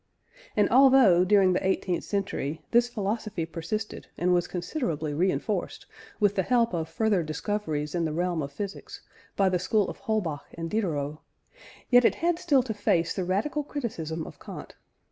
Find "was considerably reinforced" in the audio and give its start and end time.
4.33-5.85